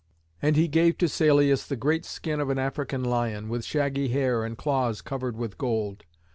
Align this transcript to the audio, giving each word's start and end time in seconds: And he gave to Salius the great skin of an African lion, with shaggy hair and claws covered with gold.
And 0.41 0.55
he 0.55 0.67
gave 0.67 0.97
to 0.97 1.07
Salius 1.07 1.63
the 1.67 1.75
great 1.75 2.05
skin 2.05 2.39
of 2.39 2.49
an 2.49 2.57
African 2.57 3.03
lion, 3.03 3.49
with 3.49 3.63
shaggy 3.63 4.07
hair 4.07 4.43
and 4.43 4.57
claws 4.57 4.99
covered 4.99 5.37
with 5.37 5.59
gold. 5.59 6.05